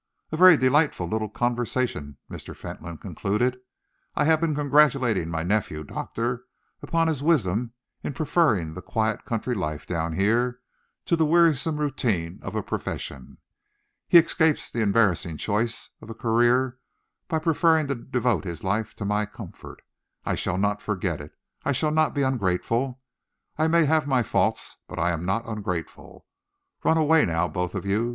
[0.31, 2.57] "A very delightful little conversation," Mr.
[2.57, 3.59] Fentolin concluded.
[4.15, 6.45] "I have been congratulating my nephew, Doctor,
[6.81, 10.59] upon his wisdom in preferring the quiet country life down here
[11.05, 13.37] to the wearisome routine of a profession.
[14.07, 16.79] He escapes the embarrassing choice of a career
[17.27, 19.83] by preferring to devote his life to my comfort.
[20.25, 21.33] I shall not forget it.
[21.63, 22.99] I shall not be ungrateful.
[23.55, 26.25] I may have my faults, but I am not ungrateful.
[26.83, 28.09] Run away now, both of you.